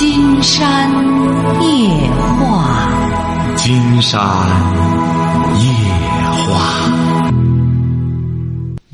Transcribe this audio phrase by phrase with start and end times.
[0.00, 0.90] 金山
[1.60, 4.18] 夜话，金山
[5.60, 5.60] 夜
[6.46, 6.56] 话。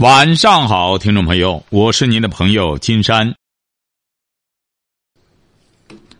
[0.00, 3.36] 晚上好，听众朋友，我是您的朋友金山。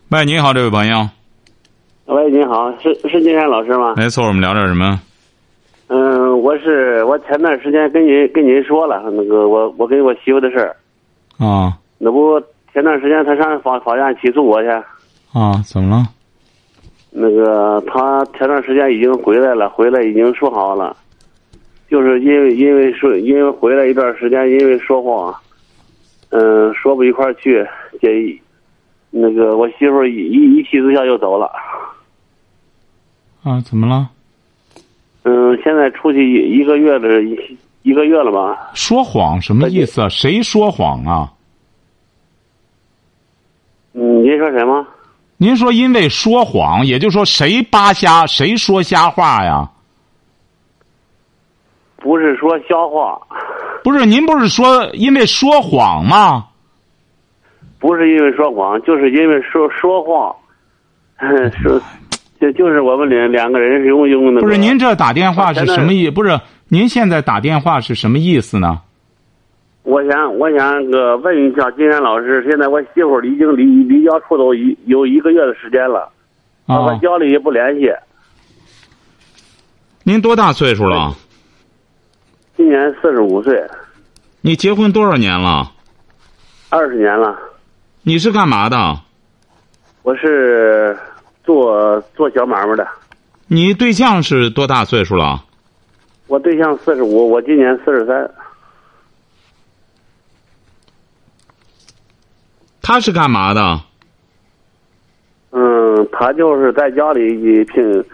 [0.07, 1.09] 喂，你好，这位朋友。
[2.05, 3.95] 喂，你好，是是金山老师吗？
[3.97, 5.01] 没错，我们聊点什么？
[5.87, 10.77] 嗯，我是我前段时间跟您跟您说了那个我我跟我媳妇的事儿，
[11.45, 12.41] 啊那不
[12.73, 14.69] 前段时间他上法法院起诉我去，
[15.33, 16.07] 啊，怎么了？
[17.09, 20.95] 那个他前段时间已经回来了，回来已经说好了，
[21.89, 25.33] 就是因为因为说因为回来一段时间，因为说谎，
[26.29, 27.65] 嗯，说不一块儿去，
[27.99, 28.39] 这
[29.09, 31.49] 那个我媳妇一一一气之下就走了，
[33.43, 34.09] 啊，怎么了？
[35.23, 38.69] 嗯，现在出去一一个月的一一个月了吧？
[38.75, 40.09] 说谎什么意思啊？
[40.09, 41.33] 谁说谎啊？
[43.99, 44.85] 嗯，您说什么？
[45.37, 49.67] 您说因为说谎，也就是说谁扒瞎，谁说瞎话呀？
[51.95, 53.19] 不是说瞎话，
[53.83, 56.45] 不是，您不是说因为说谎吗？
[57.79, 60.35] 不是因为说谎，就是因为说说话，
[61.61, 61.81] 说
[62.39, 64.41] 就就是我们两两个人是用用那个。
[64.41, 66.07] 不是，您这打电话是什么意？
[66.07, 68.79] 不是，您现在打电话是什么意思呢？
[69.87, 76.11] 我想，我想个问一下金山老师，现在我媳妇儿已经离离家出走一有一个月的时间了，
[76.65, 77.89] 我啊，家里也不联系。
[80.03, 81.15] 您多大岁数了？
[82.57, 83.65] 今年四十五岁，
[84.41, 85.71] 你结婚多少年了？
[86.67, 87.39] 二十年了。
[88.01, 88.99] 你是干嘛的？
[90.03, 90.97] 我是
[91.45, 92.85] 做做小买卖的，
[93.47, 95.45] 你对象是多大岁数了？
[96.27, 98.29] 我对象四十五，我今年四十三。
[102.87, 103.61] 他是干嘛的？
[105.51, 108.05] 嗯，他就是在家里拼。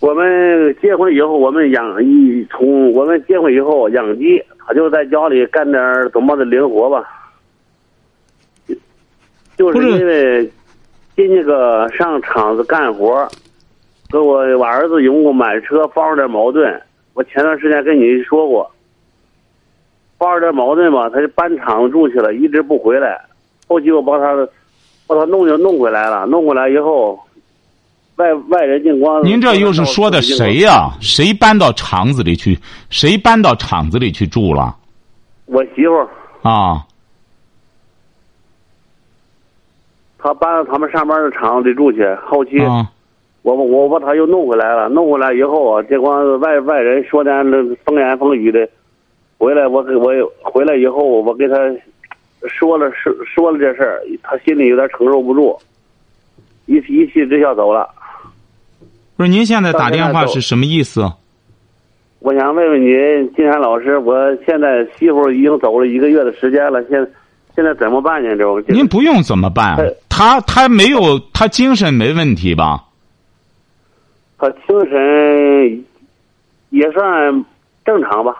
[0.00, 5.80] 我们结婚以后，我们养一从我们结婚以后养鸡，他就在家里干点
[6.12, 7.08] 怎么的零活吧。
[9.56, 10.44] 就是因为
[11.14, 13.28] 进那个上厂子干活，
[14.10, 16.82] 跟我我儿子因为我买车发生点矛盾。
[17.14, 18.68] 我前段时间跟你说过，
[20.18, 23.24] 发生点矛盾吧，他就搬厂子住去了，一直不回来。
[23.72, 24.36] 后期我把他
[25.06, 27.18] 把他弄就弄回来了，弄回来以后，
[28.16, 29.24] 外外人进光。
[29.24, 32.58] 您这又是说的谁呀、谁搬到厂子里去？
[32.90, 34.76] 谁搬到厂子里去住了？
[35.46, 36.08] 我媳妇儿，
[36.42, 36.84] 啊，
[40.18, 42.04] 他搬到他们上班的厂子里住去。
[42.26, 42.86] 后期啊，
[43.40, 47.56] 我我把他又弄回来了，弄回来以后啊，这光外外人说点那
[47.86, 48.68] 风言风语的，
[49.38, 50.12] 回来我给我
[50.42, 51.56] 回来以后，我给她
[52.48, 55.58] 说了说说了这事儿，他心里有点承受不住，
[56.66, 57.88] 一一气之下走了。
[59.16, 61.10] 不是，您现在打电话是什么意思？
[62.20, 64.14] 我想问问您，金山老师，我
[64.46, 66.98] 现在媳妇儿已经走了一个月的时间了，现
[67.54, 68.30] 现在怎么办呢？
[68.36, 69.92] 这种您不用怎么办哎？
[70.08, 72.84] 他他没有，他精神没问题吧？
[74.38, 75.84] 他精神
[76.70, 77.44] 也算
[77.84, 78.34] 正常吧？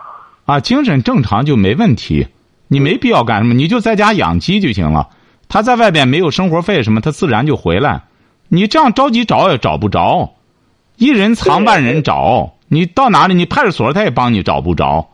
[0.47, 2.27] 啊，精神正常就没问题，
[2.73, 5.11] 你没必要干什么，你就在家养鸡就行了。
[5.47, 8.05] 他在外边没有生活费什么，他自然就回来。
[8.49, 10.33] 你这样着急找也找不着，
[10.97, 12.55] 一人藏万人找。
[12.69, 15.07] 你到哪里，你派出所他也帮你找不着。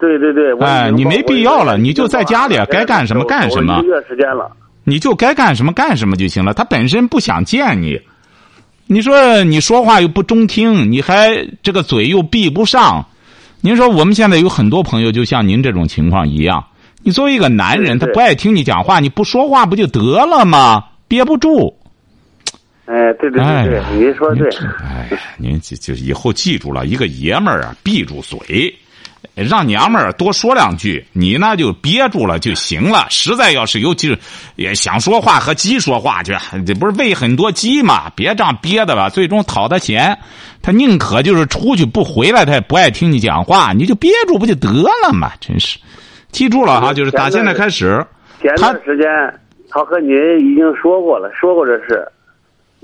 [0.00, 4.50] 对对对，哎你没必要了你就在家里该干什么干什么走了一个月时间了。
[4.84, 6.54] 你就该干什么干什么就行了。
[6.54, 8.00] 他本身不想见你，
[8.86, 13.04] 你说你说话又不中听，你还这个嘴又闭不上。
[13.66, 16.64] 您说我们现在有很多朋友就像您这种情况一样，
[17.02, 20.84] 你作为一个男人，他不爱听你讲话，你不说话不就得了吗？
[21.08, 21.76] 憋不住。
[22.84, 24.48] 哎，对对对对哎呀，你说对。
[24.84, 28.72] 哎，您就就以后记住了，一个爷们儿啊，闭住嘴，
[29.44, 33.06] 让娘们儿多说两句，你呢就憋住了就行了。
[33.10, 34.16] 实在要是有鸡，
[34.56, 36.32] 也想说话和鸡说话去，
[36.66, 38.10] 这不是喂很多鸡嘛？
[38.16, 40.18] 别这样憋的了，最终讨他嫌，
[40.62, 45.30] 他宁可就是出去不回来，他也不爱听你讲话，你就憋住不就得了嘛？
[45.40, 45.78] 真是，
[46.30, 48.04] 记住了哈，就是打现在开始，
[48.40, 49.06] 前段时间
[49.68, 50.10] 他和您
[50.40, 52.06] 已经说过了，说过这事。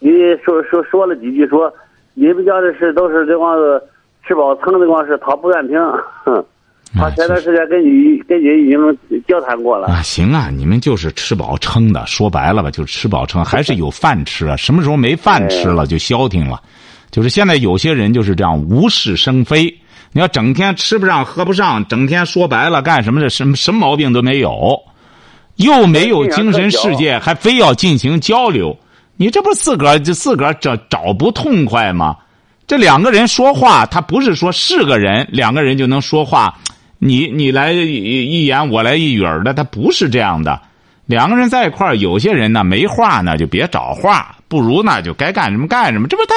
[0.05, 0.11] 你
[0.45, 1.73] 说说说了几句，说
[2.15, 3.83] 你们家的事都是这帮子
[4.27, 5.79] 吃饱撑的光事，他不愿听。
[6.25, 6.45] 哼，
[6.95, 9.89] 他前段时间跟你跟你已经交谈过了。
[9.89, 14.57] 啊，行啊，你们就是吃饱撑的，说白了吧，就是吃饱撑，还是有饭吃啊。
[14.57, 16.61] 什么时候没饭吃了，就消停了。
[17.11, 19.65] 就是现在有些人就是这样无事生非。
[20.13, 24.79] 你要整天吃不上喝不上，整天说白了干什么的，什么什么毛病都没有。
[25.57, 28.75] 又没有精神世界，还非要进行交流，
[29.17, 32.17] 你这不自个儿就自个儿找找不痛快吗？
[32.67, 36.59] 这两个人说话，他不是说是个人，两个人就能说话，
[37.05, 40.61] 你你来一言，我来一语儿的，他不是这样的。
[41.05, 46.07] 两个人在一块儿，有些人呢没话呢，就别找话，不如呢就该干什么干什么。
[46.07, 46.35] 这不他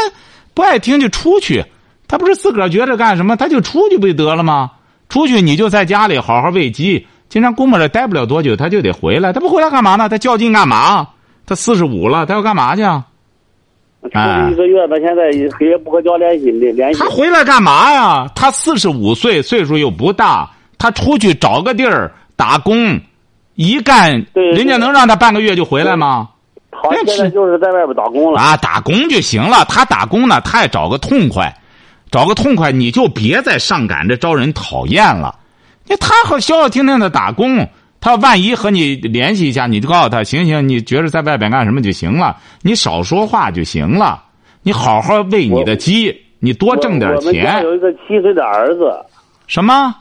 [0.55, 1.63] 不爱听就出去，
[2.07, 4.71] 他不是自个儿觉着干什么，他就出去不就得了吗？
[5.07, 9.31] 出去你就在家里好好喂鸡，经常估摸着待不了多久，他就得回来。
[9.31, 10.09] 他不回来干嘛呢？
[10.09, 11.07] 他较劲干嘛？
[11.45, 12.81] 他四十五了，他要干嘛去？
[14.01, 16.99] 出去一个月，他现在也不和交联系的联系。
[16.99, 18.27] 他回来干嘛呀？
[18.35, 20.49] 他四十五岁，岁数又不大，
[20.85, 22.99] 他出去找个地儿打工。
[23.55, 26.29] 一干，人家能让他半个月就回来吗？
[26.69, 29.65] 他现在就是在外边打工了啊，打工就行了。
[29.67, 31.51] 他打工呢，他也找个痛快，
[32.11, 35.33] 找个痛快，你就别再上赶着招人讨厌了。
[35.87, 37.67] 你他和消消停停的打工，
[37.99, 44.21] 他万一和你联系一下，你就告诉他，行行，你觉着在外边干什么就行了，你少说话就行了，
[44.61, 47.63] 你好好喂你的鸡，你多挣点钱。
[47.63, 48.93] 有一个七岁的儿子。
[49.47, 49.95] 什么？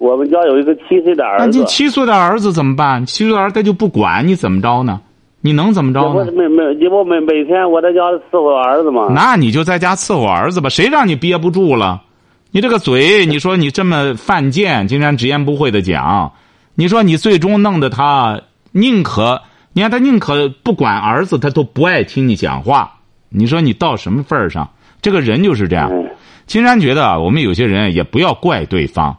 [0.00, 1.44] 我们家有一个七岁的儿子。
[1.44, 3.04] 那你七岁的儿子怎么办？
[3.04, 4.98] 七岁的儿子他就不管你怎么着呢？
[5.42, 6.32] 你能怎么着呢？
[6.32, 9.08] 每每你不每每天我在家伺候儿子吗？
[9.14, 10.70] 那你就在家伺候儿子吧。
[10.70, 12.00] 谁让你憋不住了？
[12.50, 16.32] 你这个嘴，你说你这么犯贱，竟然直言不讳的讲，
[16.74, 18.40] 你说你最终弄得他
[18.72, 19.42] 宁可，
[19.74, 22.90] 你看他宁可不管儿子，他都不爱听你讲话。
[23.28, 24.70] 你说你到什么份儿上？
[25.02, 25.92] 这个人就是这样。
[26.46, 29.16] 金山觉得，我们有些人也不要怪对方。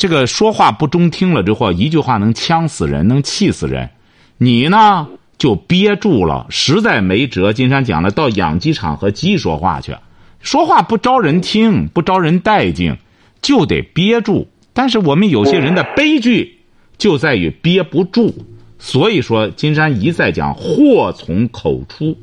[0.00, 3.90] 这个说话不中听了之后，一句话能呛死人，能气死人。
[4.38, 5.06] 你呢
[5.36, 7.52] 就憋住了，实在没辙。
[7.52, 9.94] 金山讲了，到养鸡场和鸡说话去，
[10.40, 12.96] 说话不招人听，不招人待见，
[13.42, 14.48] 就得憋住。
[14.72, 16.60] 但是我们有些人的悲剧
[16.96, 18.32] 就在于憋不住，
[18.78, 22.16] 所以说金山一再讲，祸从口出。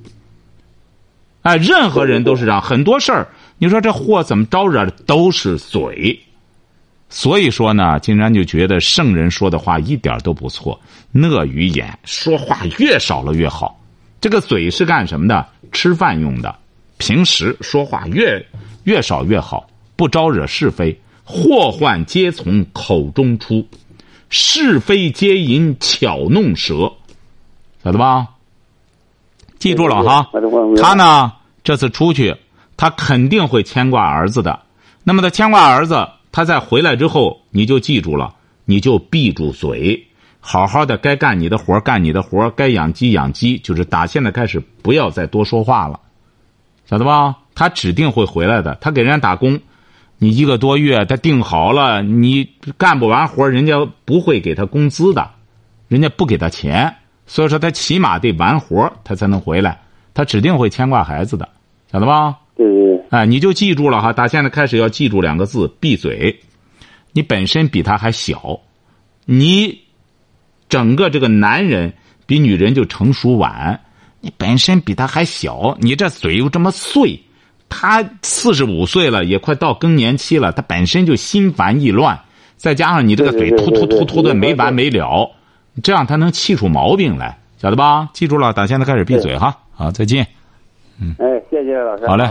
[1.43, 3.27] 哎，任何人都是这样，很多事儿，
[3.59, 6.19] 你说这祸怎么招惹的，都是嘴。
[7.09, 10.77] 所以说呢，金山就觉得圣人说的话一点都不错。
[11.13, 13.79] 讷于言，说话越少了越好。
[14.19, 15.47] 这个嘴是干什么的？
[15.71, 16.53] 吃饭用的。
[16.97, 18.45] 平时说话越
[18.83, 20.99] 越少越好，不招惹是非。
[21.23, 23.65] 祸患皆从口中出，
[24.29, 26.91] 是非皆因巧弄舌，
[27.83, 28.27] 晓得吧？
[29.59, 30.29] 记住了哈。
[30.77, 31.31] 他呢，
[31.63, 32.35] 这次出去，
[32.75, 34.59] 他肯定会牵挂儿子的。
[35.03, 36.07] 那么他牵挂儿子。
[36.37, 40.05] 他再回来之后，你就记住了，你就闭住嘴，
[40.39, 45.99] 好好的该干你的活干你的活该养鸡养鸡，就是打现在开始不要再多说话了，
[46.85, 47.37] 晓得吧？
[47.55, 48.77] 他指定会回来的。
[48.79, 49.59] 他给人家打工，
[50.19, 52.47] 你一个多月，他定好了，你
[52.77, 55.31] 干不完活人家不会给他工资的，
[55.87, 59.81] 人家不给他钱，所以说他起码得完活他才能回来。
[60.13, 61.49] 他指定会牵挂孩子的，
[61.91, 62.35] 晓得吧？
[63.09, 64.11] 哎，你就记住了哈！
[64.11, 66.37] 打现在开始要记住两个字：闭嘴。
[67.13, 68.59] 你本身比他还小，
[69.25, 69.79] 你
[70.69, 71.93] 整个这个男人
[72.25, 73.79] 比女人就成熟晚。
[74.19, 77.19] 你本身比他还小，你这嘴又这么碎。
[77.69, 82.19] 他四十五岁了，也快到更年期了，他本身就心烦意乱，
[82.55, 85.31] 再加上你这个嘴突突突突的没完没了，
[85.83, 88.09] 这样他能气出毛病来，晓得吧？
[88.13, 89.57] 记住了，打现在开始闭嘴哈！
[89.71, 90.25] 好，再见。
[90.99, 91.15] 嗯。
[91.19, 92.07] 哎，谢谢老师。
[92.07, 92.29] 好嘞。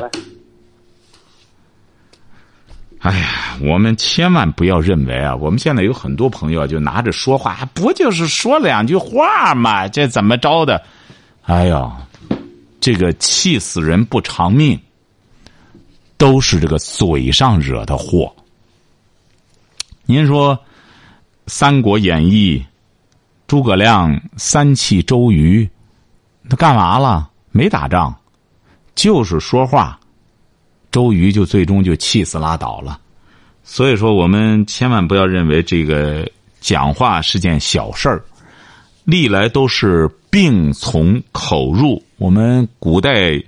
[3.06, 9.86] 哎呀，我们千万不要认为啊，我们现在有很多朋友就拿着说话，不就是说两句话吗？
[9.86, 10.82] 这怎么着的？
[11.44, 11.96] 哎呀，
[12.80, 14.80] 这个气死人不偿命，
[16.16, 18.34] 都是这个嘴上惹的祸。
[20.04, 20.56] 您说
[21.46, 22.58] 《三国演义》，
[23.46, 25.70] 诸葛亮三气周瑜，
[26.50, 27.30] 他干嘛了？
[27.52, 28.12] 没打仗，
[28.96, 29.96] 就是说话。
[30.96, 32.98] 周瑜就最终就气死拉倒了，
[33.62, 36.26] 所以说我们千万不要认为这个
[36.58, 38.24] 讲话是件小事儿，
[39.04, 42.02] 历来都是病从口入。
[42.16, 43.38] 我们古代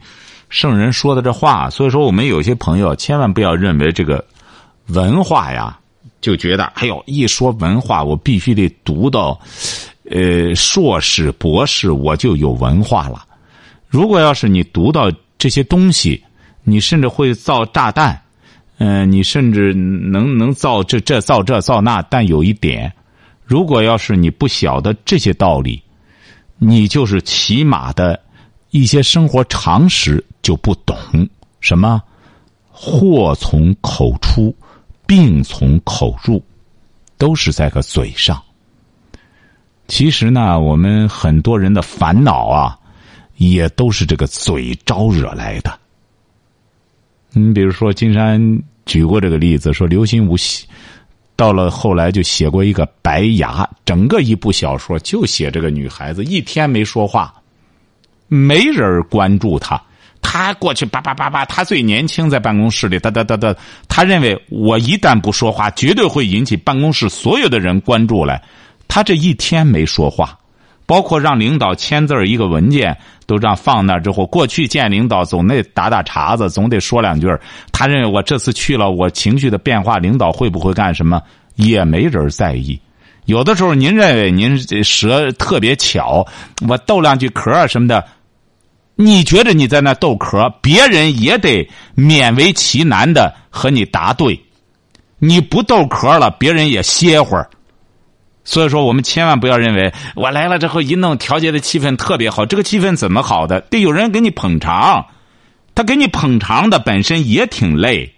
[0.51, 4.23] 圣人说的这话，所以说我们有些朋友千万不要认为这个
[4.89, 5.79] 文化呀，
[6.21, 9.41] 就觉得哎呦，一说文化，我必须得读到
[10.11, 13.25] 呃硕士博士，我就有文化了。
[13.89, 16.23] 如果要是你读到这些东西，
[16.69, 18.21] 你甚至会造炸弹，
[18.79, 22.93] 嗯，你甚至能能造这这造这造那，但有一点，
[23.45, 25.83] 如果要是你不晓得这些道理，
[26.59, 28.21] 你就是起码的
[28.71, 30.97] 一些生活常识就不懂。
[31.61, 32.03] 什么？
[32.71, 34.55] 祸从口出，
[35.07, 36.41] 病从口入，
[37.17, 38.41] 都是在个嘴上。
[39.89, 42.79] 其实呢，我们很多人的烦恼啊，
[43.39, 45.77] 也都是这个嘴招惹来的。
[47.33, 50.67] 你比如说，金山举过这个例子，说刘心武写，
[51.37, 57.35] 到了后来就写过一个《白牙》，整个一部小说就写这个女孩子一天没说话，
[58.29, 59.81] 没人关注她。
[60.21, 63.55] 他过去叭叭叭叭，他最年轻，在办公室里哒哒哒哒。
[63.89, 68.43] 他认为我一旦不说话，绝对会引起办公室所有的人关注来。
[68.89, 70.37] 他这一天没说话，
[70.89, 77.29] 包括让领导签字一个文件，都这样放那儿之后，过去见领导总得打打茬子，总得说两句。
[77.71, 81.21] 他认为我这次去了，我情绪的变化，领导会不会干什么？
[81.57, 82.81] 也没人在意。
[83.27, 86.27] 有的时候，您认为您舌特别巧，
[86.67, 88.03] 我逗两句嗑什么的。
[88.97, 94.41] 你觉得你在那逗嗑，别人也得勉为其难的和你答对。
[95.19, 97.51] 你不逗嗑了，别人也歇会儿。
[98.49, 102.47] 所以说，我们千万不要认为我来了之后一弄，调节的气氛特别好。
[102.47, 103.61] 这个气氛怎么好的？
[103.61, 105.05] 得有人给你捧场，
[105.75, 108.15] 他给你捧场的本身也挺累。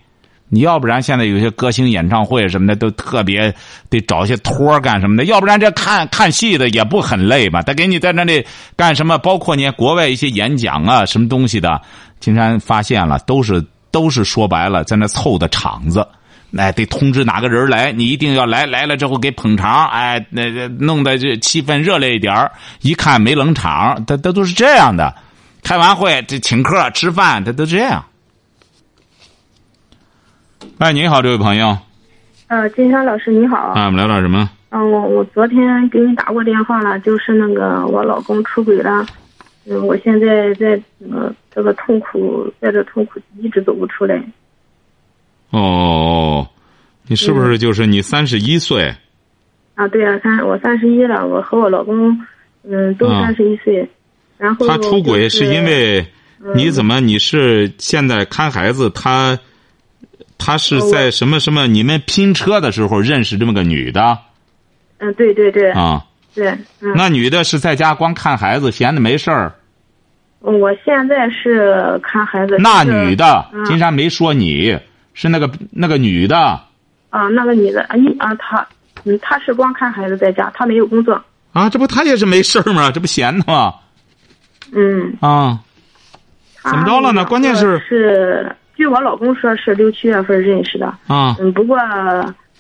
[0.49, 3.53] 你要不然现在有些歌星演唱会什么的都特别
[3.89, 7.61] 得找些托干什么的，要不然这看看戏的也不很累吧？
[7.63, 8.47] 他给你在那里
[8.77, 9.19] 干什么？
[9.19, 11.83] 包括你国外一些演讲啊，什么东西的，
[12.21, 16.07] 金山发现了，都是都是说白了，在那凑的场子，
[16.57, 25.15] 哎，得通知哪个人来，你一定要来，来了之后给捧场，哎，那弄得这气氛热烈一点一看没冷场，他他都是这样的。
[25.63, 28.05] 开完会这请客吃饭，他都这样。
[30.79, 31.79] 哎，你好，这位朋友。
[32.49, 33.57] 呃，金山老师你好。
[33.57, 34.51] 啊，我们聊点什么？
[34.71, 39.07] 嗯，我我昨天给你打过电话了，就是那个我老公出轨了，
[39.67, 40.81] 嗯，我现在在
[41.11, 44.21] 呃这个痛苦，在这痛苦一直走不出来。
[45.51, 46.49] 哦，
[47.07, 48.95] 你是不是就是你三十一岁？
[49.75, 52.19] 啊，对啊，三我三十一了，我和我老公
[52.69, 53.89] 嗯都三十一岁，
[54.39, 56.07] 然后他出轨是因为
[56.55, 59.39] 你怎么你是现在看孩子他？
[60.43, 61.67] 他是在什么什么？
[61.67, 64.17] 你们拼车的时候认识这么个女的？
[64.97, 65.71] 嗯，对对对。
[65.73, 66.03] 啊，
[66.35, 66.57] 对。
[66.97, 69.53] 那女的是在家光看孩子，闲的没事儿。
[70.41, 72.57] 我现在是看孩子。
[72.59, 74.75] 那女的，金山没说你
[75.15, 76.61] 是那个那个女的。
[77.11, 78.67] 啊，那个女的，啊，你啊，她，
[79.05, 81.21] 嗯，她是光看孩子在家，她没有工作。
[81.53, 82.91] 啊，这不她也是没事儿吗？
[82.93, 83.75] 这不闲的吗？
[84.73, 85.13] 嗯。
[85.21, 85.61] 啊。
[86.63, 87.25] 怎么着了呢？
[87.25, 87.79] 关键是。
[87.81, 88.55] 是。
[88.77, 90.87] 据我老公说，是六七月份认识的。
[91.07, 91.77] 啊，嗯，不过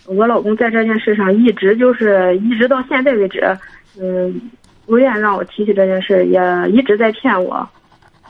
[0.06, 3.56] 我老公在这件事上一直就是一直到现在为止，
[3.98, 4.40] 嗯，
[4.84, 6.40] 不愿让我提起这件事，也
[6.70, 7.66] 一直在骗我。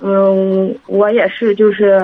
[0.01, 1.99] 嗯，我也是，就是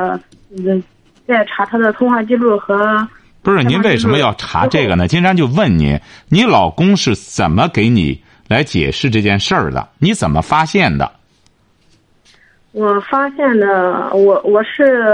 [0.58, 0.82] 嗯，
[1.26, 3.06] 在查他的通话记录和。
[3.42, 5.06] 不是您为什么要查这个呢？
[5.06, 9.88] 金山就问您，你老公是怎么给你来解释这件事儿的？
[9.98, 11.10] 你怎么发现的？
[12.72, 15.04] 我发现的，我我是。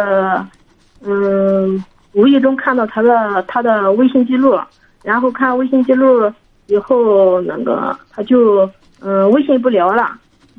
[1.05, 4.57] 嗯，无意中看到他的他的微信记录，
[5.03, 6.33] 然后看微信记录
[6.69, 10.13] 以后，那个他就嗯微信不聊了，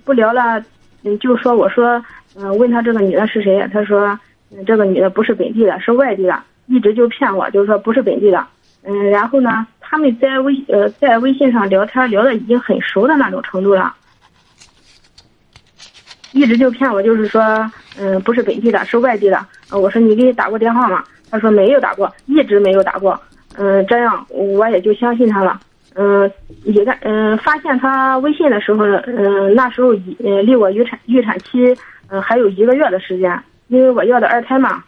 [0.03, 0.61] 不聊了，
[1.03, 2.03] 嗯就说我说
[2.35, 4.19] 嗯问他这个女的是谁，他说
[4.65, 8.45] 这个女的不是本地的，是外地的，一直就骗我，就是说不是本地的，
[8.83, 13.93] 嗯然后呢他们在微呃在微信上聊天聊的已经很熟的那种程度了。
[16.31, 17.41] 一直就骗我，就是说，
[17.99, 19.45] 嗯，不是本地的，是外地的。
[19.71, 21.03] 我说你给你打过电话吗？
[21.29, 23.19] 他说没有打过，一直没有打过。
[23.55, 25.59] 嗯，这样我也就相信他了。
[25.93, 26.29] 嗯，
[26.63, 31.75] 也在嗯发现他微信的时候，嗯，那时候已离我预产预产期
[32.09, 33.43] 嗯还有一个月的时间，
[33.73, 34.83] 因为我要的二胎嘛。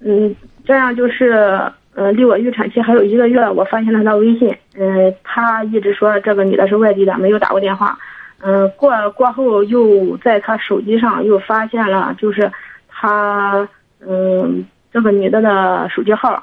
[0.00, 0.32] 嗯，
[0.64, 1.60] 这样就是
[1.94, 7.98] 嗯离我预产期还有一个月，我发现了他微信，嗯，他一直说这个女的是外地的，没有打过电话。
[8.40, 12.48] 嗯，过过后又在他手机上又发现了，就是
[12.86, 13.68] 他
[14.06, 16.40] 嗯这个女的的手机号，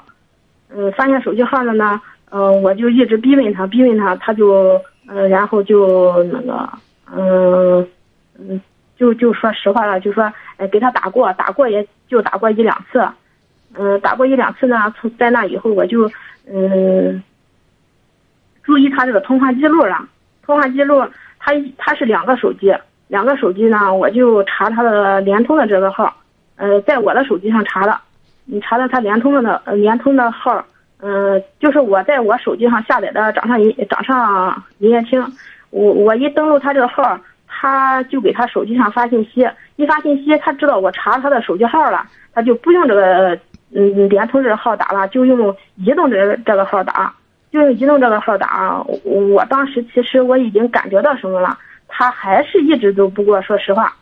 [0.68, 6.68] 嗯发现手机号了呢，嗯我就一直逼问他，逼问他，他就嗯然后就那个
[7.10, 7.88] 嗯
[8.38, 8.60] 嗯
[8.96, 13.06] 就就说实话了，就说哎给他打过，打过也就打过一两次，
[13.74, 16.10] 嗯打过一两次呢，从在那以后我就
[16.50, 17.22] 嗯
[18.62, 20.06] 注意他这个通话记录了，
[20.42, 21.04] 通话记录。
[21.38, 22.74] 他他是两个手机，
[23.06, 26.12] 两个手机呢，我就查他的联通的这个号，
[26.56, 27.96] 呃，在我的手机上查的，
[28.46, 30.64] 你查的他联通的呃联通的号，
[30.98, 35.24] 嗯，就是我在我手机上下载的掌上营掌上营业厅，
[35.70, 37.16] 我我一登录他这个号，
[37.58, 43.38] 他就给他手机上发信息，一发信息，他知道我查他的手机号了，他就不用这个
[43.74, 47.14] 嗯联通这个号打了，就用移动这这个号打。
[47.52, 51.56] 就用移动这个号打，我当时其实我已经感觉到什么了，
[51.88, 53.94] 他还是一直都不跟我说实话，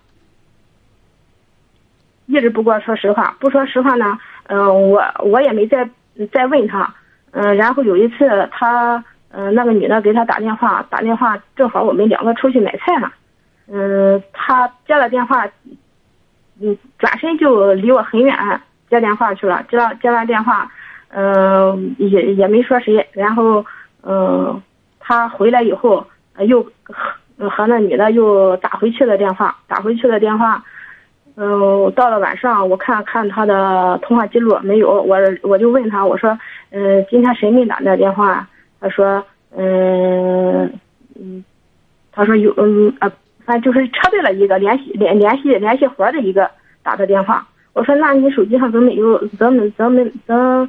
[2.26, 5.88] 一直不跟我说实话，不说实话呢，嗯、我我也没再
[6.32, 6.92] 再问他，
[7.32, 13.12] 嗯、然后有一次他，嗯、那个女的给他打电话，打电话正好我们两个出去买菜呢，
[13.66, 15.47] 嗯、他接了电话，
[16.61, 18.37] 嗯，转身就离我很远
[18.90, 20.71] 接电话去了，接了接完电话，
[21.09, 23.64] 嗯、也也没说谁，然后，
[24.02, 24.62] 嗯、
[25.00, 26.06] 他回来以后
[26.47, 30.62] 又和和那女的又打回去的电话，打回去的电话，
[31.37, 36.38] 嗯、到了晚上我看看他的通话记录没有，我我就问他，我说，
[36.71, 38.47] 嗯、今天谁给你打的电话？
[38.80, 39.25] 他说，
[39.56, 40.71] 嗯
[41.16, 41.42] 嗯，
[42.12, 43.11] 他说有，嗯啊，
[43.44, 46.50] 啊就是车队了一个联系联联系联系活的一个
[46.82, 47.46] 打的电话。
[47.72, 50.68] 我说，那你手机上怎么没有怎么怎么怎么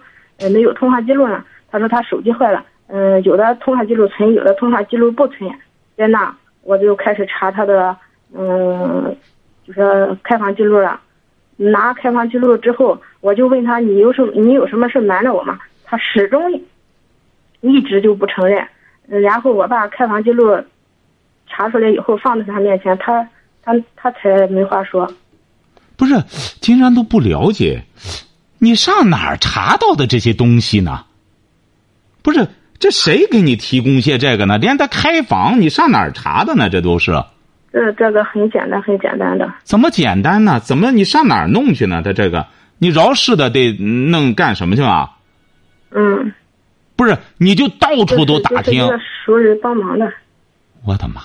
[0.52, 1.44] 没有通话记录呢？
[1.70, 5.50] 他说他手机坏了，嗯、有的通话记录存，有的通话记录不存。
[5.96, 7.96] 在那我就开始查他的，
[8.34, 9.16] 嗯，
[9.68, 11.00] 就是开房记录了。
[11.58, 15.60] 拿开房记录之后，我就问他你有什么你有什么事瞒着我吗？
[15.84, 16.60] 他始终
[17.62, 18.68] 一直就不承认。
[19.08, 20.58] 然后我把开房记录
[21.56, 23.26] 查出来以后放在他面前，他
[23.64, 25.10] 他他才没话说。
[25.96, 26.22] 不是，
[26.60, 27.84] 金山都不了解，
[28.60, 31.06] 你上哪儿查到的这些东西呢？
[32.22, 34.58] 不是，这谁给你提供些这个呢？
[34.58, 36.70] 连他开房，你上哪儿查的呢？
[36.70, 37.14] 这都是
[37.72, 39.50] 这这个很简单，很简单的。
[39.64, 40.60] 怎么简单呢？
[40.60, 42.02] 怎么你上哪儿弄去呢？
[42.04, 42.48] 他这个，
[42.78, 45.12] 你饶氏的得弄干什么去啊？
[45.92, 46.34] 嗯，
[46.98, 48.86] 不是，你就到处都打听
[49.26, 50.12] 熟人帮忙的。
[50.86, 51.22] 我的妈！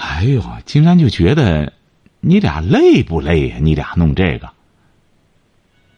[0.00, 1.72] 哎呦，金山就觉得
[2.20, 4.48] 你俩累不累呀、你俩弄这个，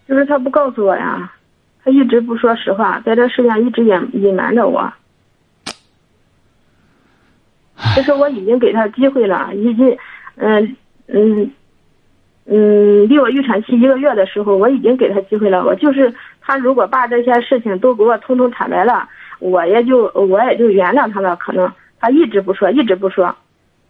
[0.09, 1.32] 就是他不告诉我呀，
[1.85, 4.92] 他一直不说实话，在这事情一直隐隐瞒着我。
[7.94, 9.97] 其实我已经给他机会了，已经，
[10.37, 11.50] 嗯嗯
[12.47, 15.65] 嗯，离我预产期一个月的时候，我已经给他机会了。
[15.65, 21.36] 我就是他如果把这些事情都给我通通坦白了，我也就我也就原谅他了。
[21.36, 23.34] 可能他一直不说，一直不说，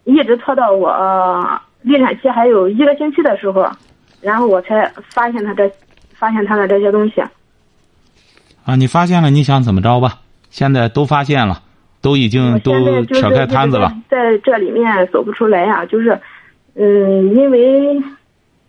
[0.05, 3.69] 一直拖到我、呃预产期还有一个星期的时候，
[4.21, 5.69] 然后我才发现他这
[6.15, 7.21] 发现他的这些东西。
[8.65, 10.21] 啊，你发现了，你想怎么着吧？
[10.49, 11.61] 现在都发现了，
[12.01, 13.93] 都已经都扯开摊子了。
[14.09, 16.17] 在在这里面走不出来呀、就是，
[16.77, 18.01] 嗯，因为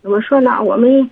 [0.02, 1.08] 怎么说呢，我们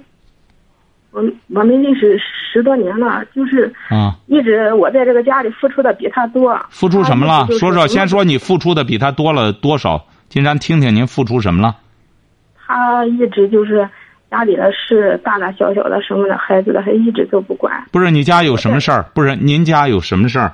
[1.12, 2.20] 我我们认识
[2.52, 6.60] 十多年了，就是啊，一直我在这个家里付出的比他多。
[6.72, 7.46] 付出什么了？
[7.60, 10.04] 说说，先说你付出的比他多了多少？
[10.32, 11.76] 金山听听您付出什么了？
[12.56, 13.90] 他一直就是
[14.30, 17.84] 家里的事，大大小小的什么的，孩子的，他一直都不管。
[17.92, 19.04] 不是你家有什么事儿？
[19.14, 20.54] 不是您家有什么事儿？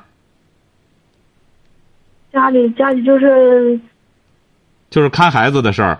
[2.33, 3.79] 家里家里就是
[4.89, 5.99] 就是看孩子的事儿。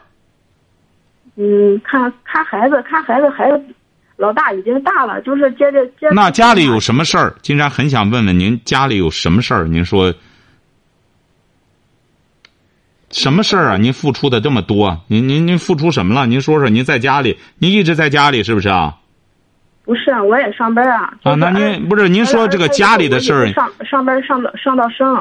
[1.35, 3.63] 嗯，看看孩子，看孩子，孩子
[4.15, 6.15] 老大已经大了，就是接着接着。
[6.15, 7.35] 那家里有什么事儿？
[7.43, 9.67] 金山很想问问您，家里有什么事儿？
[9.67, 10.11] 您说
[13.09, 13.77] 什么事儿啊？
[13.77, 16.25] 您付出的这么多，您您您付出什么了？
[16.25, 18.97] 您说说，您在家里，您一直在家里是不是啊？
[19.85, 21.13] 不是啊，我也上班啊。
[21.23, 25.15] 啊，那您不是您说这个家里的事儿上上班上到上到生，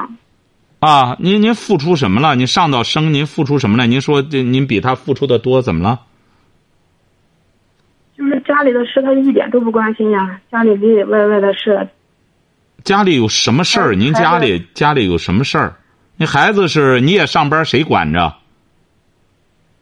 [0.81, 1.16] 啊？
[1.20, 2.35] 您您付出什么了？
[2.35, 3.87] 您上到生，您付出什么了？
[3.87, 6.01] 您说这您比他付出的多，怎么了？
[8.18, 11.87] 就是家里的事他一点都不关心呀，家里里里外外的事，
[12.83, 13.94] 家里有什么事儿？
[13.94, 15.77] 您家里家里有什么事儿？
[16.16, 18.33] 那孩子是你也上班，谁管着？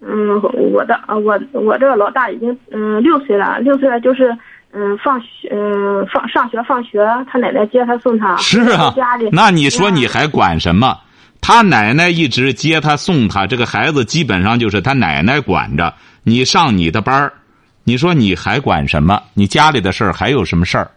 [0.07, 0.41] 嗯，
[0.73, 4.37] 我的啊，我我这个老大已经嗯六岁了，六岁了就是
[4.73, 6.99] 嗯放学嗯放上学放学，
[7.31, 8.37] 他奶奶接他送他。
[8.37, 10.99] 是啊家里，那你说你还管什么？
[11.41, 15.95] 他奶奶一直接他送他，这个孩子基本上就是他奶奶管着。
[16.23, 17.33] 你上你的班儿
[17.85, 19.23] 你说你还管什么？
[19.35, 20.91] 你家里的事儿还有什么事儿？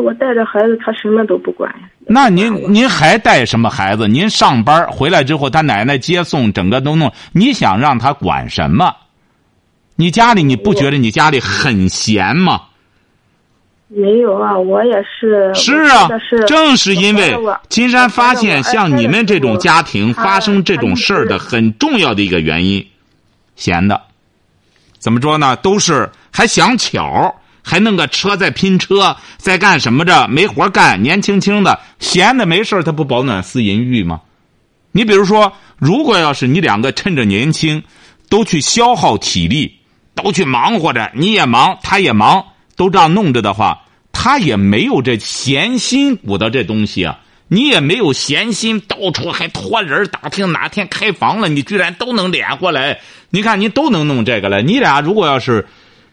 [0.00, 1.72] 我带着孩子，他什么都不管。
[2.06, 4.08] 那您您还带什么孩子？
[4.08, 8.94] 您上班回来之后，他奶奶接送，整个都弄，你想让他管什么？
[9.96, 12.62] 你家里你不觉得你家里很闲吗？
[13.86, 15.54] 没有啊，我也是。
[15.54, 16.08] 是啊
[16.48, 17.36] 正是因为
[17.68, 22.84] 金山发现，像你们这种家庭发生这种事儿的很重要的一个原因，
[23.54, 24.00] 闲的，
[24.98, 25.54] 怎么说呢？
[25.56, 27.32] 都是还想巧，
[27.66, 30.28] 还弄个车在拼车，在干什么着？
[30.28, 34.20] 没活干，年轻轻的，闲的没事他不饱暖思淫欲吗？
[34.92, 37.82] 你比如说，如果要是你两个趁着年轻，
[38.28, 39.80] 都去消耗体力，
[40.14, 42.44] 都去忙活着，你也忙，他也忙，
[42.76, 43.80] 都这样弄着的话，
[44.12, 53.00] 他也没有这闲心鼓捣这东西啊，你也没有闲心，到处还托人打听哪天开房了，你居然都能连过来。
[53.30, 54.62] 你看，你都能弄这个了。
[54.62, 55.66] 你俩如果要是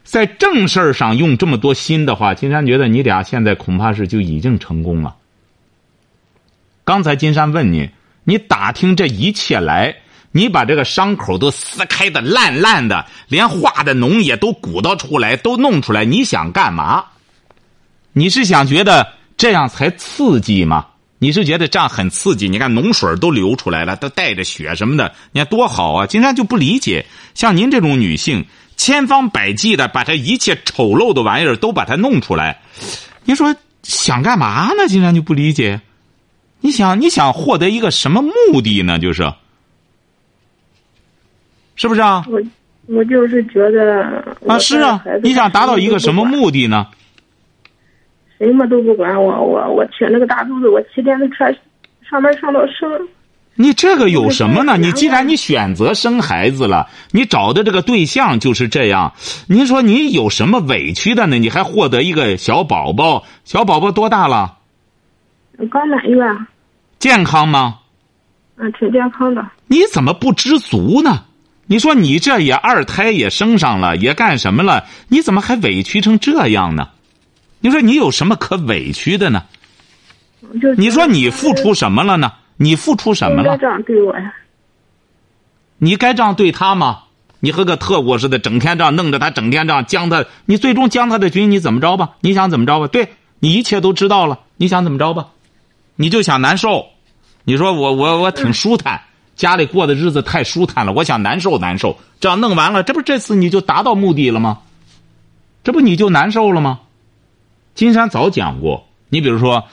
[0.03, 5.15] 在正事儿上用这么多心的话，金山觉得你俩现在恐怕是就已经成功了。
[6.83, 7.89] 刚才金山问你，
[8.23, 9.95] 你打听这一切来，
[10.31, 17.05] 你把这个伤口都撕开的烂烂的，连化的脓也都鼓捣出来，都弄出来，你想干嘛？
[18.13, 20.87] 你是想觉得这样才刺激吗？
[21.19, 22.49] 你是觉得这样很刺激？
[22.49, 26.07] 你看脓水都流出来了，都带着血什么的，你看多好啊！
[26.07, 28.43] 金山就不理解，像您这种女性，
[28.81, 32.61] 千方百计的把这一切丑陋的玩意儿都把它弄出来，
[33.25, 34.87] 你说想干嘛呢？
[34.87, 35.79] 竟然就不理解。
[36.61, 38.97] 你想，你想获得一个什么目的呢？
[38.97, 39.31] 就是，
[41.75, 42.25] 是不是啊？
[42.27, 42.41] 我
[42.87, 44.03] 我就是觉得
[44.47, 46.87] 啊，是啊，你想达到一个什么目的呢？
[48.39, 51.45] 什么都不管我，我我挺那个大肚子，我骑电动车
[52.09, 53.07] 上班上到生。
[53.55, 54.77] 你这个有什么呢？
[54.77, 59.13] 你既然你选择生孩子了，你找的这个对象就是这样，
[59.47, 61.37] 您说你有什么委屈的呢？
[61.37, 64.57] 你还获得一个小宝宝，小宝宝多大了？
[65.69, 66.25] 刚满月。
[66.97, 67.79] 健康吗？
[68.57, 69.45] 嗯，挺健康的。
[69.67, 71.25] 你怎么不知足呢？
[71.67, 74.85] 你说你这也二胎也生上了，也干什么了？
[75.07, 76.89] 你怎么还委屈成这样呢？
[77.59, 79.43] 你说你有什么可委屈的呢？
[80.77, 82.31] 你说你付出什么了呢？
[82.61, 83.49] 你付出什么了？
[83.49, 84.33] 该这样对我呀？
[85.79, 87.05] 你该这样对他吗？
[87.39, 92.11] 你和个特务似的，整天这样弄着他，整天这样将他，你最终将他的军，你怎么着吧？
[92.19, 92.85] 你想怎么着吧？
[92.85, 95.29] 对你一切都知道了，你想怎么着吧？
[95.95, 96.85] 你就想难受，
[97.43, 99.01] 你说我我我挺舒坦，
[99.35, 101.97] 家里过的日子太舒坦了，我想难受难受。
[102.19, 104.59] 这样弄完了，这不这次你就达到目的了吗？
[105.63, 106.81] 这不你就难受了吗？
[107.73, 109.63] 金山早讲过，你比如说，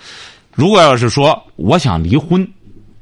[0.54, 2.48] 如果要是说我想离婚，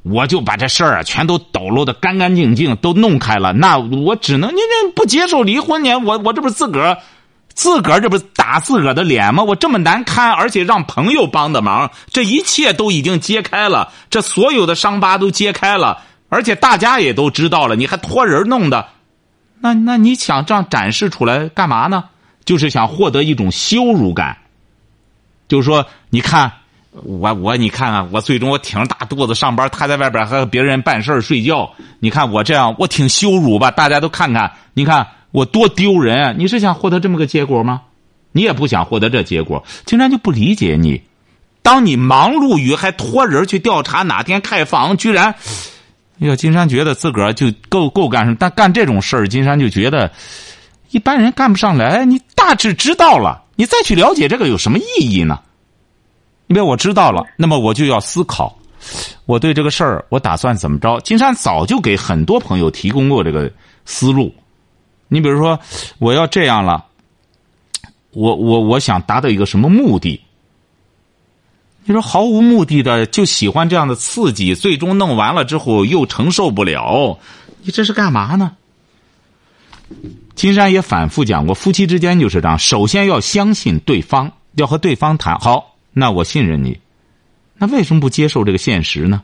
[0.08, 5.96] 我就把这事儿啊全都抖搂的干干净净，都弄开了，那我只能你这不接受离婚呢？
[5.96, 6.98] 我我这不是自个儿。
[7.54, 9.42] 自个儿这不是打自个儿的脸吗？
[9.42, 18.88] 我这么难堪，而且让朋友帮的忙，这一切都已经揭开了，这所有的伤疤都揭开了，而且大家也都知道了，你还托人弄的，
[19.60, 22.04] 那那你想这样展示出来干嘛呢？
[22.44, 24.36] 就是想获得一种羞辱感，
[25.48, 26.52] 就是说，你看
[27.04, 33.70] 我我你看看我最终我挺着大肚子上班，他在外边和别人办事睡觉，你看我这样我挺羞辱吧？
[33.70, 35.06] 大家都看看，你看。
[35.32, 36.36] 我多丢人！
[36.38, 37.82] 你是想获得这么个结果吗？
[38.32, 41.02] 你也不想获得这结果，竟然就不理解你。
[41.60, 45.34] 当你忙碌于还托人去调查哪天开房，居然，
[46.20, 48.36] 哎呀，金山觉得自个儿就够够干什么？
[48.40, 50.10] 但干这种事儿，金山就觉得
[50.90, 52.06] 一般人干不上来。
[52.06, 55.38] 你大致知道了，你再去了解这个有什么意义呢？
[56.48, 58.56] 因为我知道了，那么我就要思考，
[59.24, 61.00] 我对这个事儿我打算怎么着？
[61.00, 63.50] 金山早就给很多朋友提供过这个
[63.84, 64.34] 思路。
[65.08, 65.58] 你比如说，
[65.98, 66.84] 我要这样了，
[68.12, 70.20] 我我我想达到一个什么目的？
[71.84, 77.18] 你说毫无目的的就喜欢这样的刺激，最终弄完了之后又承受不了，
[77.62, 78.56] 你这是干嘛呢？
[80.34, 85.75] 金山也反复讲过，夫妻之间就是这样，首先要相信对方，要和对方谈好。
[85.98, 86.78] 那我信任你，
[87.56, 89.22] 那为什么不接受这个现实呢？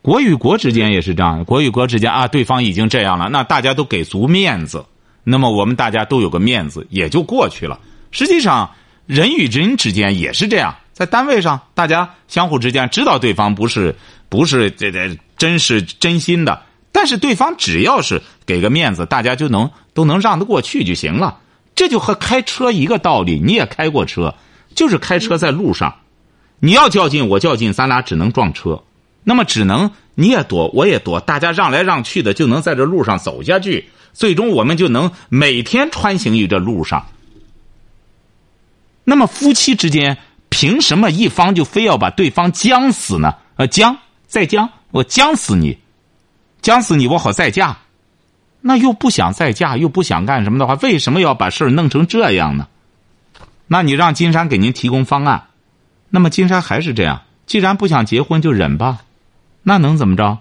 [0.00, 4.86] 国与国之间也是这样，国与国之间啊，对方已经这样了，那大家都给足面子，
[5.22, 7.78] 那么我们大家都有个面子，也就过去了。
[8.10, 13.94] 实际上，人与人之间也是这样，在单位上，大家相互之间知道对方不是
[14.30, 21.38] 不是这这真是真心的，但是对方只要是给个面子，大家就能都能让得过去就行了。
[21.82, 24.36] 这就和开车一个道理，你也开过车，
[24.72, 25.96] 就是开车在路上，
[26.60, 28.84] 你要较劲，我较劲，咱俩只能撞车。
[29.24, 33.88] 那么只能你也躲，我也躲，大家让来让去的，就能在这路上走下去。
[34.12, 37.04] 最终我们就能每天穿行于这路上。
[39.02, 40.18] 那么夫妻之间，
[40.50, 43.34] 凭什么一方就非要把对方将死呢？
[43.56, 45.78] 呃，将再将，我将死你，
[46.60, 47.76] 将死你，我好再嫁。
[48.62, 52.68] 那又不想再嫁，又不想干什么的话，为什么要把事儿弄成这样呢？
[53.66, 55.48] 那你让金山给您提供方案，
[56.08, 57.22] 那么金山还是这样。
[57.44, 59.00] 既然不想结婚，就忍吧。
[59.62, 60.38] 那能怎么着？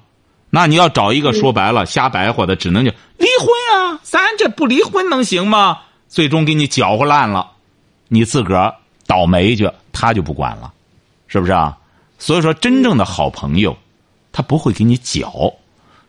[0.49, 3.99] 那你要找一个说白了瞎白活的，只能就离婚啊！
[4.03, 5.79] 咱这不离婚能行吗？
[6.07, 7.51] 最终给你搅和烂了，
[8.09, 8.75] 你自个儿
[9.07, 10.71] 倒霉去，他就不管了，
[11.27, 11.77] 是不是啊？
[12.19, 13.77] 所以说，真正的好朋友，
[14.31, 15.53] 他不会给你搅，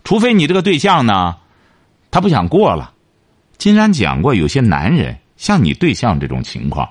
[0.02, 1.36] 除非你这个对象呢，
[2.12, 2.92] 他不想过了。
[3.58, 6.88] 金山讲过，有些男人像你对象这种情况，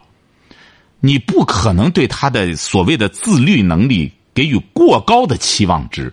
[1.00, 6.12] 你不可能对他的所谓的自律能力给予过高的期望值。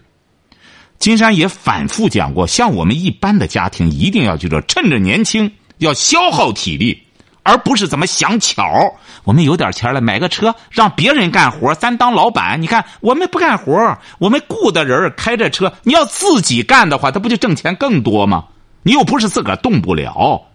[0.98, 7.02] 金山也反复讲过，像我们一般的家庭，一定要记住，趁着年轻要消耗体力，
[7.44, 8.94] 而不是怎么想巧。
[9.24, 12.60] 我们有点钱了，买个车让别人干活，咱当老板。
[12.60, 15.72] 你看，我们不干活，我们雇的人开着车。
[15.84, 18.44] 你要自己干的话，他不就挣钱更多吗？
[18.82, 20.46] 你又不是自个儿动不了，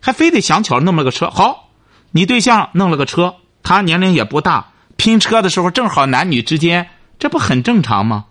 [0.00, 1.30] 还非得想巧弄了个车。
[1.30, 1.68] 好，
[2.10, 8.26] 你对象弄了个车，他年龄也不大，拼车的时候正好男女之间，这不很正常吗？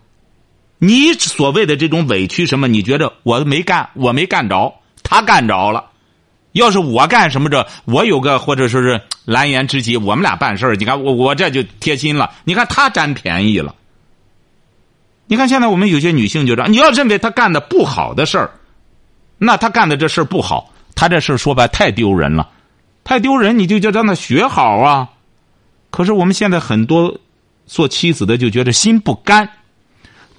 [0.78, 2.66] 你所谓的这种委屈什么？
[2.66, 5.86] 你觉得我没干，我没干着，他干着了。
[6.52, 12.32] 要是我干什么着，我有个或者说是蓝颜知己，我们俩办事你看我我这就贴心了。
[12.44, 13.74] 你看他占便宜了。
[15.26, 18.50] 你看现在我们有些女性就这样，你要认为他干的不好的事儿，
[19.42, 22.46] 那他干的这事不好，他这事说白太丢人了，
[23.02, 25.08] 太丢人，你就叫让他学好啊。
[25.90, 27.18] 可是我们现在很多
[27.66, 29.48] 做妻子的就觉得心不甘。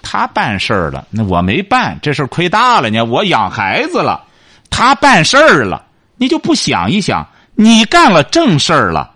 [0.04, 3.04] 他办事儿了，那我没办，这事亏大了呢。
[3.04, 4.24] 我养孩子了，
[4.70, 5.84] 他办事儿了，
[6.18, 9.16] 你就不想一想，你干了正事儿了，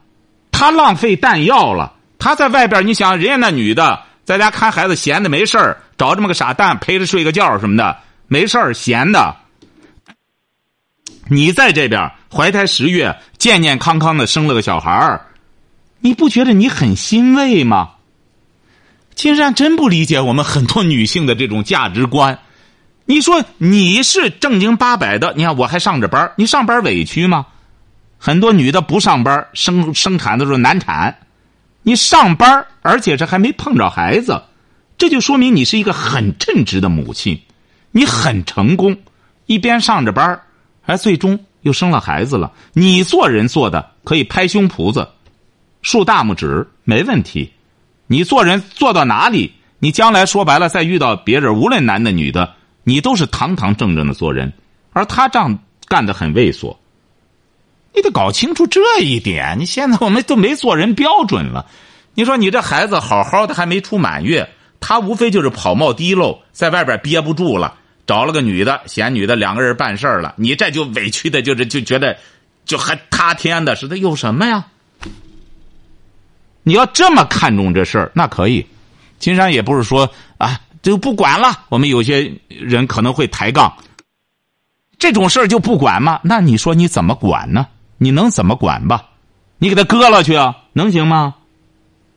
[0.52, 1.93] 他浪费弹药了。
[2.17, 9.36] 他在外边，你想人家那女的在家看孩子，闲的没事儿，找这么个傻蛋陪着睡个觉什么的，没事儿闲的。
[11.27, 15.25] 你在这边怀胎十月，健健康康的生了个小孩儿，
[15.99, 17.91] 你不觉得你很欣慰吗？
[19.15, 22.38] 金山真不理解我们很多女性的这种价值观。
[23.05, 27.45] 你说你是正经八百的，你看我还上着班，你上班委屈吗？
[28.17, 31.15] 很多女的不上班，生生产的时候难产，
[31.83, 34.43] 你上班，而且这还没碰着孩子，
[34.97, 37.39] 这就说明你是一个很称职的母亲，
[37.91, 38.97] 你很成功，
[39.45, 40.41] 一边上着班，
[40.86, 42.52] 而最终又生了孩子了。
[42.74, 45.08] 你做人做的可以拍胸脯子，
[45.82, 47.52] 竖大拇指，没问题。
[48.08, 54.54] 你做人做到哪里，你将来说白了再遇到别人，无论男的女的，你都是堂堂正正的做人。
[54.93, 56.78] 而他这样干的很猥琐，
[57.93, 59.58] 你得搞清楚这一点。
[59.60, 61.65] 你现在我们都没做人标准了。
[62.13, 72.17] 你说你这孩子好好的还没出满月，他无非就是跑冒滴漏，在外边憋不住了，找了个女的，嫌女的两个人办事了，你这就委屈的，就是就觉得
[72.65, 74.65] 就还塌天的似的，有什么呀？
[76.63, 78.65] 你要这么看重这事儿，那可以。
[79.19, 81.65] 金山也不是说啊，就不管了。
[81.69, 83.71] 我们有些人可能会抬杠，
[84.99, 86.19] 这种事儿就不管吗？
[86.23, 87.67] 那你说你怎么管呢？
[87.97, 89.05] 你能怎么管吧？
[89.57, 91.35] 你给他割了去啊，能行吗？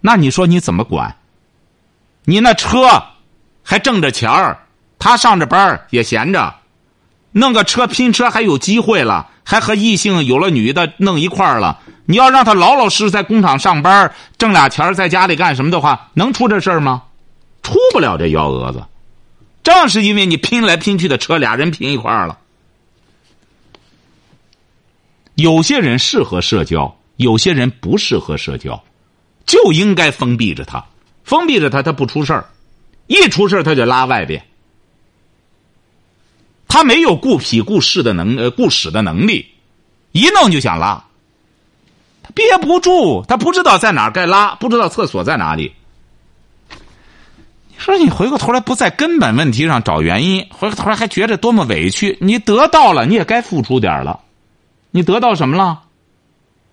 [0.00, 1.16] 那你说你怎么管？
[2.24, 3.02] 你那车
[3.62, 4.58] 还挣着钱儿，
[4.98, 6.54] 他上着班也闲着，
[7.32, 11.80] 弄个车拼车还有机会了，还和异性有了女的弄一块儿了。
[12.06, 17.02] 你要让他老老实实在工厂上班，挣俩钱在家里干什么的话，能出这事儿吗？
[17.62, 18.82] 出不了这幺蛾子。
[19.62, 22.38] 正是因为你拼来拼去的车，俩人拼一块儿了。
[25.34, 28.82] 有些人适合社交，有些人不适合社交，
[29.44, 30.84] 就应该封闭着他，
[31.24, 32.46] 封闭着他，他不出事儿，
[33.06, 34.42] 一出事儿他就拉外边。
[36.68, 39.46] 他没有顾脾顾事的能呃顾使的能力，
[40.12, 41.02] 一弄就想拉。
[42.34, 45.72] 憋不住，他不知道在哪儿该拉，不知道厕所在哪里。
[47.70, 52.18] 你说你回过头来不在根本问题上找原因，回过头来还觉得多么委屈。
[52.20, 54.20] 你得到了，你也该付出点了。
[54.90, 55.84] 你得到什么了？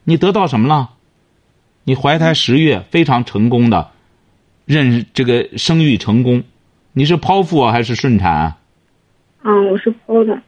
[0.03, 0.89] 你得到什么了？
[1.83, 3.91] 你怀胎十月，非常成功的，
[4.65, 6.43] 认这个生育成功。
[6.91, 8.31] 你是剖腹啊还是顺产？
[8.33, 8.57] 啊
[9.47, 10.41] 嗯，我是剖的。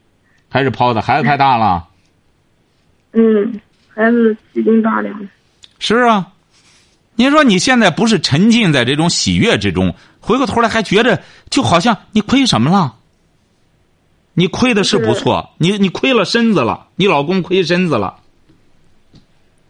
[0.49, 1.01] 还是剖的？
[1.03, 1.87] 孩子太大了。
[3.13, 3.61] 嗯。
[3.93, 5.29] 孩子几斤八两？
[5.79, 6.33] 是啊，
[7.15, 12.95] 您说你现在不是沉浸在这种喜悦之中，回过头来还觉得就好像你亏什么了？
[14.33, 18.17] 你亏的是不错，你你亏了身子了，你老公亏身子了，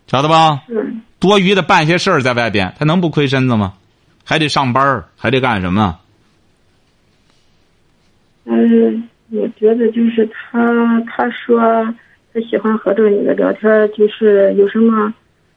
[0.07, 0.63] 晓得吧？
[0.69, 1.01] 嗯。
[1.19, 3.73] 多余的办些事儿在外边，他能不亏身子吗？
[4.23, 5.99] 还得上班还得干什么？
[8.43, 10.59] 嗯，我觉得就是他，
[11.01, 11.95] 他说他。
[12.51, 15.11] 喜欢和这个女的聊天，就是有什么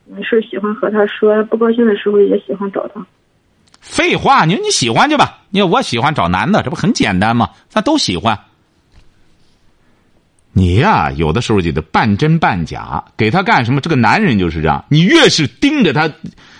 [0.06, 3.04] 没事喜欢和她说，不高兴的时候也喜欢找她。
[3.82, 5.40] 废话，你说你喜欢去吧。
[5.50, 7.50] 你说我喜欢找男的，这不很简单吗？
[7.68, 8.38] 咱都喜欢。
[10.54, 13.82] 你呀，有的时候就得半真半假，给他干什么？
[13.82, 14.82] 这个男人就是这样。
[14.88, 16.08] 你越是盯着他，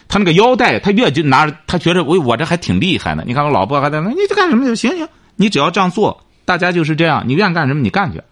[0.07, 3.25] 他那个腰带，他越就拿着，他觉得我我这还挺厉害呢。
[3.27, 5.09] 你看我老婆还在那，你这干什么就行行。
[5.37, 7.25] 你只要这样做，大家就是这样。
[7.27, 8.23] 你愿干什么你干去。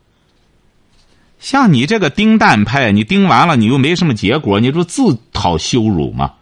[1.39, 6.35] 像你这个丁蛋派，你丁完了，你又没什么结果，你说自讨羞辱吗？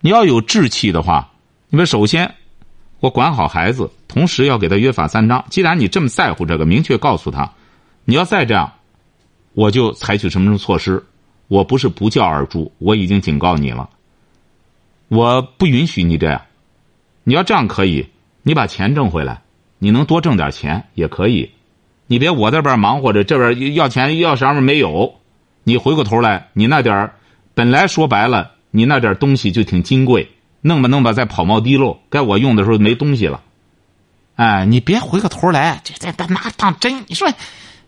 [0.00, 1.30] 你要有志气的话，
[1.70, 2.34] 你们首先，
[3.00, 5.44] 我管好孩子，同时要给他约法三章。
[5.48, 7.50] 既然你这么在乎这个，明确告诉他，
[8.04, 8.72] 你要再这样，
[9.54, 11.04] 我就采取什么什么措施。
[11.48, 13.88] 我不是不教而诛，我已经警告你了。
[15.08, 16.40] 我不允许你这样。
[17.24, 18.08] 你要这样可以，
[18.42, 19.41] 你把钱挣回来，
[19.82, 21.50] 你能多挣点钱也可以。
[22.06, 25.16] 你别我这边忙活着，这边要钱要啥么没有，
[25.64, 27.14] 你回过头来，你那点儿
[27.52, 33.42] 本来说白了，你那点东西就挺金贵，弄吧弄吧再跑冒滴漏，该我用的时候没东西了。
[34.36, 37.04] 哎，你别回过头来，这这拿当真？
[37.08, 37.28] 你说。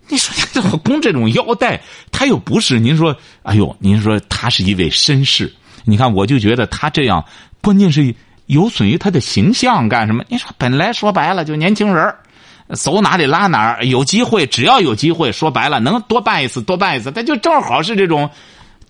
[0.06, 1.80] 你说这老 公这种腰带，
[2.12, 5.50] 他又不是您说，哎呦，您说他是一位绅士，
[5.84, 7.24] 你看我就觉得他这样，
[7.62, 8.14] 关键是
[8.46, 10.24] 有损于他的形象，干什么？
[10.28, 12.14] 你说本来说白了就年轻人
[12.74, 18.30] 走哪里拉哪儿，有机会只要有机会，说白了能多办一次多办一次，他就正好是这种，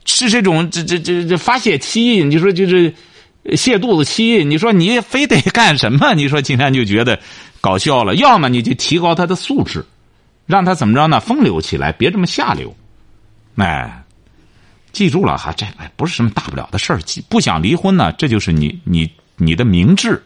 [0.04, 2.94] 是这种这这这这发泄期，你说就是
[3.56, 6.14] 泄肚子期，你说你非得干什么？
[6.14, 7.18] 你说今天就觉得
[7.60, 9.84] 搞笑了，要么你就提高他的素质。
[10.46, 11.20] 让他怎么着呢？
[11.20, 12.76] 风流起来，别这么下流。
[13.56, 14.04] 哎，
[14.92, 17.00] 记住了哈，这不是什么大不了的事儿。
[17.30, 20.23] 不想离婚呢，这就是你你你的明智。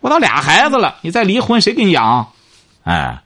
[0.00, 2.28] 我都俩孩子了，你再离婚谁给你养？
[2.82, 3.22] 哎，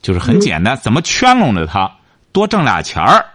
[0.00, 1.90] 就是很简单，怎么圈拢着他，
[2.32, 3.26] 多挣俩钱儿。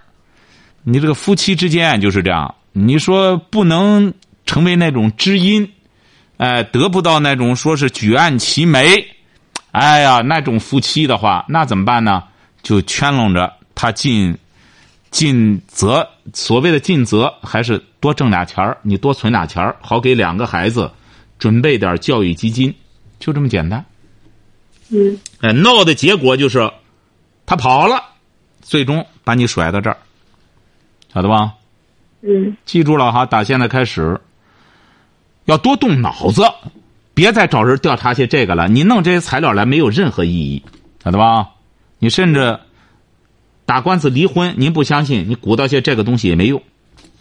[0.83, 4.13] 你这个夫妻之间就是这样，你说不能
[4.45, 5.71] 成为那种知音，
[6.37, 9.05] 哎，得不到那种说是举案齐眉。
[9.71, 12.23] 哎呀，那种夫妻的话，那怎么办呢？
[12.63, 14.35] 就圈拢着他尽
[15.11, 20.91] 尽责，所谓的尽责，还是多挣俩钱儿，你多存俩钱儿，好给两个孩子
[21.39, 22.73] 准备点教育基金，
[23.19, 23.85] 就这么简单。
[24.89, 25.17] 嗯。
[25.41, 26.71] 哎，闹的结果就是
[27.45, 28.03] 他跑了，
[28.61, 29.97] 最终把你甩到这儿，
[31.13, 31.53] 晓得吧？
[32.21, 32.55] 嗯。
[32.65, 34.19] 记住了哈，打现在开始
[35.45, 36.43] 要多动脑子。
[37.13, 40.63] 别再找人调查些这个了，你弄这些材料来没有任何意义，
[41.03, 41.49] 晓得吧？
[41.97, 42.59] 你甚至
[43.65, 46.61] 打官司离婚，您不相信，你鼓捣些这个东西也没用，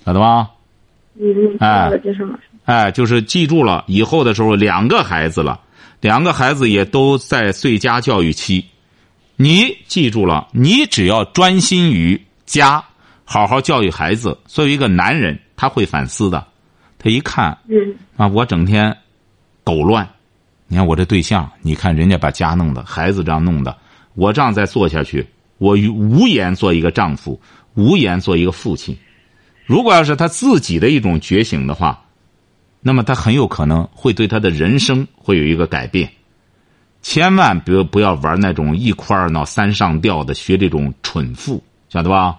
[0.05, 0.51] 晓得吧？
[1.19, 1.91] 嗯，哎，
[2.67, 5.59] 哎，就是记住了，以后的时候两个孩子了，
[6.01, 8.65] 两个孩子也都在最佳教育期，
[9.37, 12.85] 你记住了，你只要专心于家，
[13.25, 14.39] 好好教育孩子。
[14.47, 16.47] 作为一个男人，他会反思的，
[16.99, 18.97] 他一看，嗯，啊，我整天。
[19.65, 20.09] 狗乱，
[20.69, 23.77] 你看我这对象，你看人家把家弄的，孩子这样弄的，
[24.15, 25.27] 我这样再做下去，
[25.59, 27.41] 我无颜做一个丈夫，
[27.75, 28.97] 无颜做一个父亲。
[29.65, 32.01] 如果要是他自己的一种觉醒的话，
[32.87, 36.09] 那么他很有可能会对他的人生会有一个改变。
[37.03, 42.39] 千万别不要玩那种一哭二闹三上吊的，学这种蠢妇，晓得吧？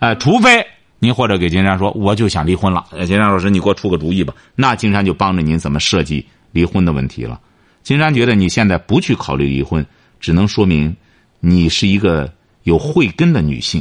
[0.00, 0.66] 哎，除非
[0.98, 2.84] 您或者给金山说，我就想离婚了。
[3.06, 4.34] 金山老师，你给我出个主意吧。
[4.56, 6.26] 那金山就帮着您怎么设计。
[6.50, 7.40] 离婚的问题了，
[7.84, 9.86] 金山觉得你现在不去考虑离婚，
[10.18, 10.96] 只能说明
[11.38, 12.32] 你是一个
[12.64, 13.80] 有慧根的女性，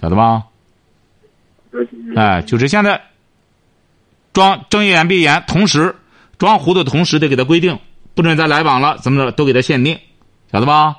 [0.00, 0.42] 晓得吧？
[2.16, 3.00] 哎，就是现在
[4.36, 5.96] 装睁一眼闭眼，同时
[6.36, 7.78] 装糊涂，同时得给他规定，
[8.12, 9.98] 不准再来往了，怎么着都给他限定，
[10.52, 10.94] 晓得吧？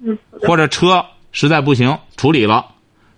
[0.00, 0.18] 嗯。
[0.42, 2.66] 或者车实在不行处理了，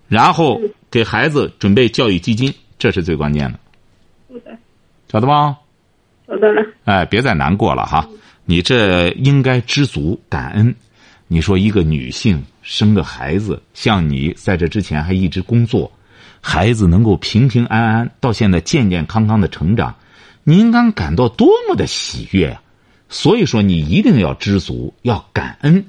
[0.07, 3.59] 然后给孩子准备教育基金，这是最关键的。
[5.11, 5.57] 晓得吧？
[6.27, 8.07] 晓得了，哎，别再难过了哈！
[8.45, 10.75] 你这应该知足感恩。
[11.27, 15.91] 你说一个女性生个孩子，像你在这之前还一直工作，
[16.49, 19.95] 孩子能够平平安安到现在健健康康的成长，
[20.45, 22.61] 你应该感到多么的喜悦呀！
[23.09, 25.85] 所以说，你一定要知足，要感恩，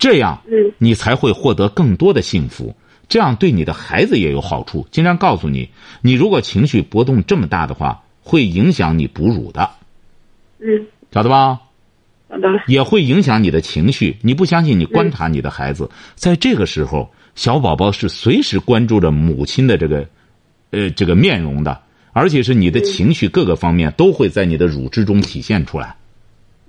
[0.00, 0.42] 这样
[0.78, 2.74] 你才会获得更多的幸福。
[3.08, 4.88] 这样对你的孩子也有好处。
[4.90, 5.68] 经常告诉你，
[6.00, 8.02] 你如果情绪波动这么大的话。
[8.24, 9.68] 会影响你哺乳的，
[10.60, 11.58] 嗯，晓得吧？
[12.68, 14.16] 也会影响你的情绪。
[14.22, 14.78] 你不相信？
[14.78, 20.06] 你观察你的孩子，在这个时候，小宝宝是随时关注着母亲的这个，
[20.70, 21.80] 呃，这个面容的，
[22.12, 25.96] 而且是你的情绪各个方面都会在你的乳汁中体现出来。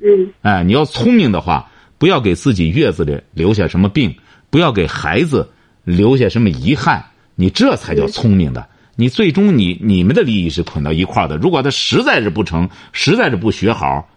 [0.01, 0.31] 嗯。
[0.41, 4.15] 哎，你要聪明的话，不要给自己月子里留下什么病，
[4.49, 5.49] 不要给孩子
[5.83, 7.03] 留下什么遗憾，
[7.35, 8.67] 你这才叫聪明的。
[8.95, 11.35] 你最终你你们的利益是捆到一块的。
[11.35, 14.07] 如果他实在是不成，实在是不学好，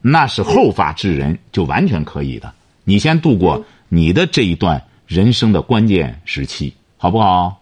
[0.00, 2.52] 那是后发制人，就完全可以的。
[2.84, 7.60] 你先度过你的这一段人生的关键时期，好不好？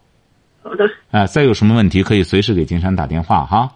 [0.62, 0.88] 好的。
[1.10, 3.70] 哎，再有什么问题可以随时给金山打电话哈。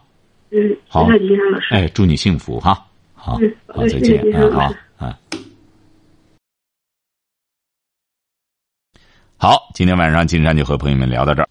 [0.51, 1.75] 嗯，好，金山老师。
[1.75, 2.87] 哎，祝你幸福哈。
[3.15, 4.23] 好，好，再见。
[4.33, 5.13] 嗯，好，嗯。
[9.39, 9.51] 好。
[9.51, 11.49] 好，今天晚上金山就和朋友们聊到这儿。